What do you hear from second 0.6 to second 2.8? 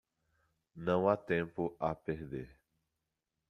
Não há tempo a perder